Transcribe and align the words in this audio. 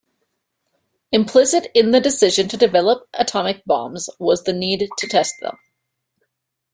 Implicit 1.11 1.67
in 1.75 1.91
the 1.91 1.99
decision 1.99 2.47
to 2.47 2.57
develop 2.57 3.07
atomic 3.13 3.63
bombs 3.65 4.09
was 4.17 4.45
the 4.45 4.51
need 4.51 4.89
to 4.97 5.07
test 5.07 5.35
them. 5.41 5.59